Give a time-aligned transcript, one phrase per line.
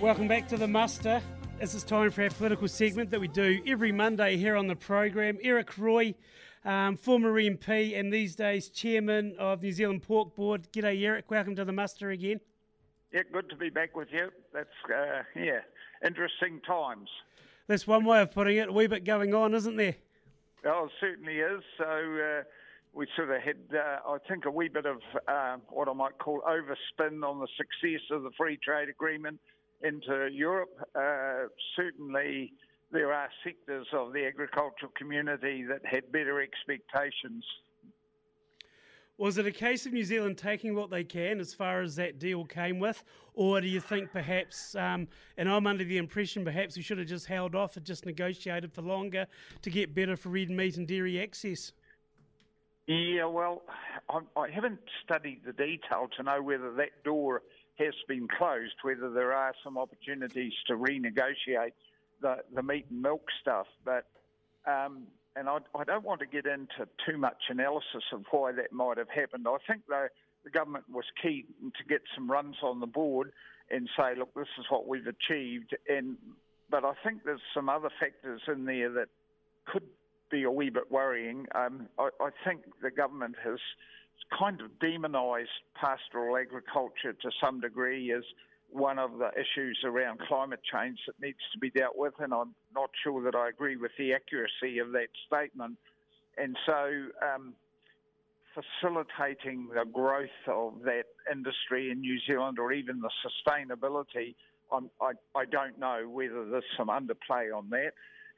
[0.00, 1.20] Welcome back to the muster.
[1.58, 4.76] This is time for our political segment that we do every Monday here on the
[4.76, 5.38] program.
[5.42, 6.14] Eric Roy,
[6.64, 10.68] um, former MP and these days chairman of New Zealand Pork Board.
[10.72, 11.32] G'day, Eric.
[11.32, 12.38] Welcome to the muster again.
[13.12, 14.30] Yeah, good to be back with you.
[14.54, 15.62] That's uh, yeah,
[16.06, 17.08] interesting times.
[17.66, 18.68] That's one way of putting it.
[18.68, 19.96] A wee bit going on, isn't there?
[20.64, 21.64] Oh, it certainly is.
[21.76, 22.44] So uh,
[22.94, 26.18] we sort of had, uh, I think, a wee bit of uh, what I might
[26.18, 29.40] call overspin on the success of the free trade agreement
[29.82, 30.70] into Europe.
[30.94, 32.52] Uh, certainly,
[32.90, 37.44] there are sectors of the agricultural community that had better expectations.
[39.18, 42.20] Was it a case of New Zealand taking what they can as far as that
[42.20, 43.02] deal came with,
[43.34, 47.08] or do you think perhaps, um, and I'm under the impression perhaps we should have
[47.08, 49.26] just held off and just negotiated for longer
[49.62, 51.72] to get better for red meat and dairy access?
[52.86, 53.62] Yeah, well,
[54.08, 57.42] I, I haven't studied the detail to know whether that door
[57.78, 61.72] has been closed, whether there are some opportunities to renegotiate
[62.20, 63.66] the, the meat and milk stuff.
[63.84, 64.06] But
[64.66, 68.72] um, and I, I, don't want to get into too much analysis of why that
[68.72, 69.46] might have happened.
[69.48, 70.08] I think the,
[70.44, 73.32] the government was keen to get some runs on the board
[73.70, 75.76] and say, look, this is what we've achieved.
[75.88, 76.16] And
[76.70, 79.08] but I think there's some other factors in there that
[79.66, 79.84] could
[80.30, 81.46] be a wee bit worrying.
[81.54, 83.58] Um, I, I think the government has
[84.36, 88.22] kind of demonised pastoral agriculture to some degree as
[88.70, 92.54] one of the issues around climate change that needs to be dealt with, and I'm
[92.74, 95.78] not sure that I agree with the accuracy of that statement.
[96.36, 97.54] And so, um,
[98.54, 104.34] facilitating the growth of that industry in New Zealand or even the sustainability,
[104.72, 107.92] I'm, I, I don't know whether there's some underplay on that.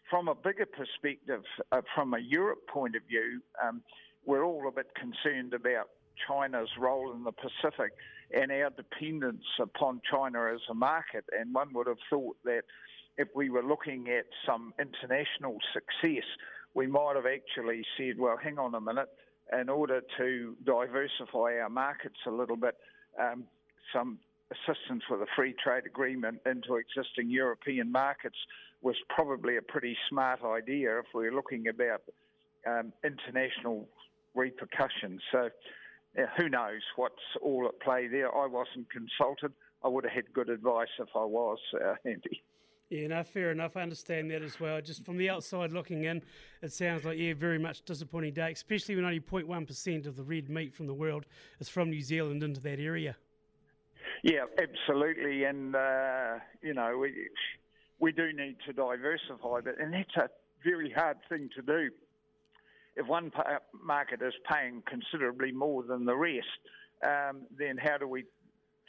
[0.09, 3.83] From a bigger perspective, uh, from a Europe point of view, um,
[4.27, 5.89] we're all a bit concerned about
[6.27, 7.93] China's role in the Pacific
[8.33, 11.25] and our dependence upon China as a market.
[11.39, 12.62] And one would have thought that
[13.17, 16.25] if we were looking at some international success,
[16.75, 19.09] we might have actually said, well, hang on a minute,
[19.59, 22.77] in order to diversify our markets a little bit,
[23.19, 23.44] um,
[23.93, 24.19] some
[24.53, 28.37] assistance with a free trade agreement into existing European markets
[28.83, 32.03] was probably a pretty smart idea if we're looking about
[32.67, 33.89] um, international
[34.35, 35.21] repercussions.
[35.33, 35.51] So
[36.37, 38.35] who knows what's all at play there?
[38.35, 39.53] I wasn't consulted.
[39.85, 42.43] I would have had good advice if I was, uh, Andy.
[42.91, 43.77] Yeah, no, fair enough.
[43.77, 44.81] I understand that as well.
[44.81, 46.23] Just from the outside looking in,
[46.61, 50.51] it sounds like, yeah, very much disappointing day, especially when only 0.1% of the red
[50.51, 51.25] meat from the world
[51.61, 53.17] is from New Zealand into that area.
[54.25, 55.45] Yeah, absolutely.
[55.45, 57.29] And, uh, you know, we,
[58.01, 60.29] we do need to diversify, but, and that's a
[60.65, 61.91] very hard thing to do
[62.97, 63.31] if one
[63.84, 66.47] market is paying considerably more than the rest,
[67.05, 68.25] um, then how do we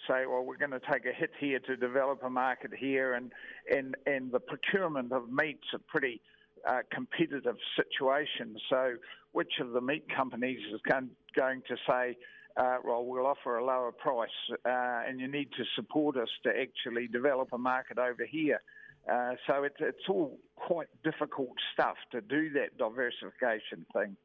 [0.07, 3.31] say, well, we're going to take a hit here to develop a market here, and
[3.71, 6.21] and and the procurement of meat's a pretty
[6.67, 8.55] uh, competitive situation.
[8.69, 8.95] So,
[9.31, 12.17] which of the meat companies is going going to say?
[12.57, 14.29] Uh, well, we'll offer a lower price,
[14.65, 18.61] uh, and you need to support us to actually develop a market over here.
[19.09, 24.15] Uh, so it's, it's all quite difficult stuff to do that diversification thing.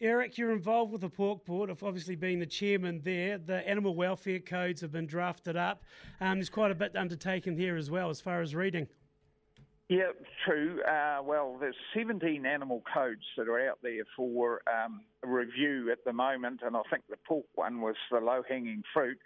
[0.00, 1.70] Eric, you're involved with the Pork Board.
[1.70, 3.38] I've obviously been the chairman there.
[3.38, 5.84] The animal welfare codes have been drafted up.
[6.20, 8.88] Um, there's quite a bit undertaken here as well, as far as reading.
[9.88, 10.12] Yeah,
[10.44, 10.80] true.
[10.82, 16.12] Uh, well, there's 17 animal codes that are out there for um, review at the
[16.12, 19.18] moment, and I think the pork one was the low-hanging fruit.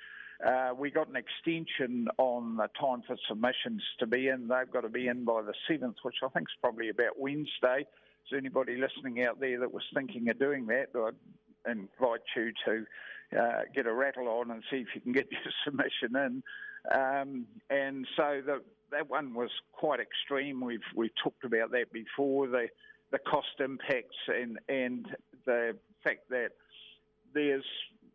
[0.44, 4.48] Uh, we got an extension on the time for submissions to be in.
[4.48, 7.86] They've got to be in by the 7th, which I think is probably about Wednesday.
[8.28, 12.86] So anybody listening out there that was thinking of doing that, I'd invite you to
[13.38, 16.42] uh, get a rattle on and see if you can get your submission in.
[16.94, 20.60] Um, and so the, that one was quite extreme.
[20.60, 22.46] We've we talked about that before.
[22.46, 22.68] The
[23.10, 25.06] the cost impacts and and
[25.44, 26.50] the fact that
[27.34, 27.64] there's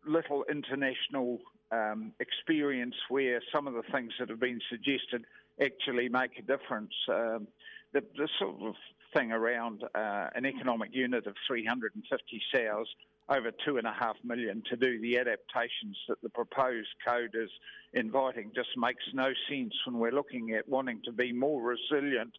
[0.06, 1.38] little international
[1.70, 5.24] um, experience where some of the things that have been suggested
[5.60, 6.92] actually make a difference.
[7.08, 7.48] Um,
[7.92, 8.74] the, the, sort of
[9.14, 12.86] thing around uh, an economic unit of 350 sows
[13.28, 17.50] over two and a half million to do the adaptations that the proposed code is
[17.92, 22.32] inviting just makes no sense when we're looking at wanting to be more resilient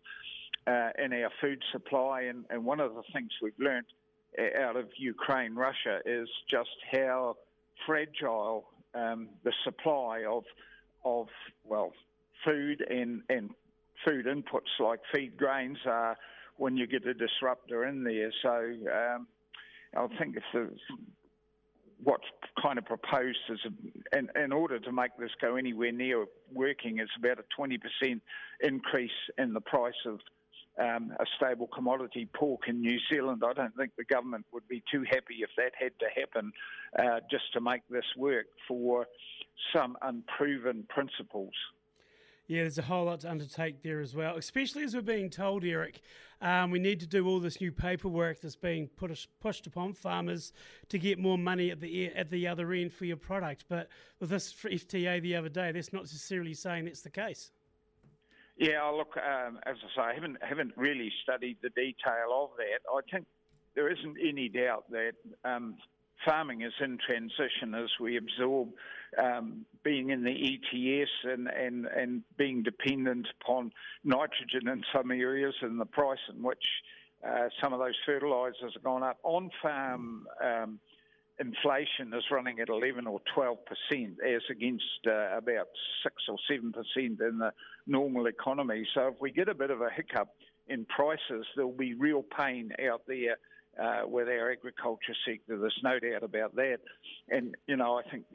[0.68, 2.22] uh, in our food supply.
[2.24, 3.88] And, and one of the things we've learnt
[4.38, 7.38] uh, out of Ukraine, Russia, is just how
[7.86, 10.44] fragile um, the supply of
[11.06, 11.28] of
[11.66, 11.92] well
[12.46, 13.50] food and and
[14.06, 16.18] food inputs like feed grains are
[16.58, 18.32] when you get a disruptor in there.
[18.42, 19.28] So um,
[19.96, 20.70] I think if the,
[22.04, 22.26] what's
[22.62, 27.00] kind of proposed is, a, in, in order to make this go anywhere near working,
[27.00, 28.22] is about a 20%
[28.62, 30.20] increase in the price of
[30.80, 33.44] um, a stable commodity pork in New Zealand.
[33.46, 36.52] I don't think the government would be too happy if that had to happen
[36.98, 39.06] uh, just to make this work for
[39.76, 41.54] some unproven principles.
[42.48, 45.64] Yeah, there's a whole lot to undertake there as well, especially as we're being told,
[45.64, 46.02] Eric,
[46.42, 48.90] um, we need to do all this new paperwork that's being
[49.40, 50.52] pushed upon farmers
[50.90, 53.64] to get more money at the at the other end for your product.
[53.70, 53.88] But
[54.20, 57.52] with this FTA the other day, that's not necessarily saying that's the case.
[58.58, 62.82] Yeah, look, um, as I say, I haven't haven't really studied the detail of that.
[62.92, 63.26] I think
[63.76, 65.14] there isn't any doubt that
[65.44, 65.76] um,
[66.24, 68.70] farming is in transition as we absorb
[69.22, 73.72] um, being in the ETS and, and, and being dependent upon
[74.04, 76.64] nitrogen in some areas and the price in which
[77.28, 79.18] uh, some of those fertilisers have gone up.
[79.24, 80.80] On farm um,
[81.40, 85.68] inflation is running at 11 or 12 percent, as against uh, about
[86.04, 87.52] six or seven percent in the
[87.88, 88.86] normal economy.
[88.94, 90.30] So if we get a bit of a hiccup
[90.68, 93.38] in prices, there'll be real pain out there.
[93.82, 96.78] Uh, with our agriculture sector, there's no doubt about that.
[97.30, 98.26] And you know, I think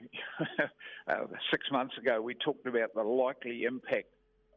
[1.08, 4.08] uh, six months ago we talked about the likely impact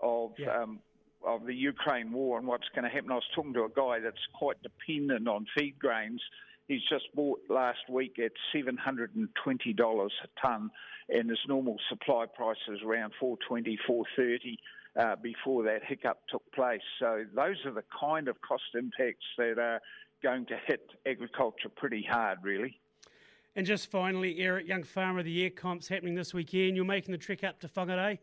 [0.02, 0.64] of yeah.
[0.64, 0.80] um,
[1.24, 3.12] of the Ukraine war and what's going to happen.
[3.12, 6.22] I was talking to a guy that's quite dependent on feed grains
[6.72, 10.72] He's just bought last week at $720 a tonne,
[11.10, 14.58] and his normal supply price is around 420 430
[14.98, 16.80] uh, before that hiccup took place.
[16.98, 19.82] So those are the kind of cost impacts that are
[20.24, 22.80] going to hit agriculture pretty hard, really.
[23.58, 26.78] And just finally, Eric, Young Farmer of the Year comp's happening this weekend.
[26.78, 28.18] You're making the trek up to Whangarei?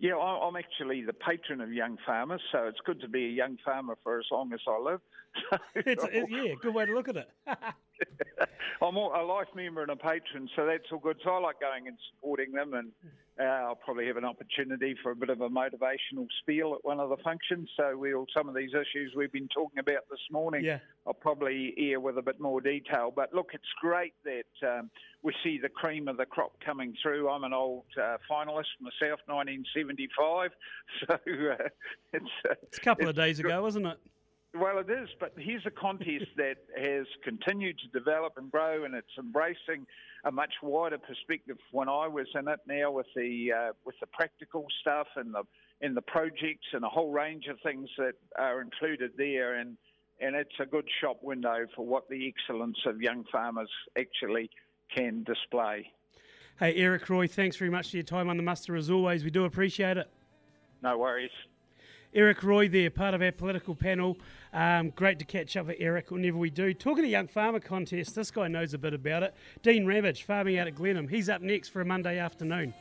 [0.00, 3.58] Yeah, I'm actually the patron of young farmers, so it's good to be a young
[3.64, 5.00] farmer for as long as I live.
[5.74, 7.28] it's, it, yeah, good way to look at it.
[8.82, 11.16] I'm a life member and a patron, so that's all good.
[11.24, 12.92] So I like going and supporting them, and
[13.40, 17.00] uh, I'll probably have an opportunity for a bit of a motivational spiel at one
[17.00, 17.68] of the functions.
[17.76, 20.78] So we'll some of these issues we've been talking about this morning, yeah.
[21.06, 23.12] I'll probably air with a bit more detail.
[23.14, 24.90] But look, it's great that um,
[25.22, 27.28] we see the cream of the crop coming through.
[27.28, 30.50] I'm an old uh, finalist myself, 1975,
[31.06, 31.68] so uh,
[32.12, 33.98] it's, uh, it's a couple it's of days ago, wasn't it?
[34.54, 38.94] Well, it is, but here's a contest that has continued to develop and grow, and
[38.94, 39.86] it's embracing
[40.24, 41.58] a much wider perspective.
[41.70, 45.42] When I was in it, now with the uh, with the practical stuff and the
[45.80, 49.76] and the projects and a whole range of things that are included there, and
[50.20, 54.50] and it's a good shop window for what the excellence of young farmers actually
[54.94, 55.92] can display.
[56.58, 59.22] Hey, Eric Roy, thanks very much for your time on the muster as always.
[59.22, 60.10] We do appreciate it.
[60.82, 61.30] No worries.
[62.14, 64.16] Eric Roy there, part of our political panel.
[64.52, 66.72] Um, great to catch up with Eric whenever we do.
[66.72, 69.34] Talking to Young Farmer Contest, this guy knows a bit about it.
[69.62, 71.08] Dean Ramage, farming out at Glenham.
[71.08, 72.72] He's up next for a Monday afternoon.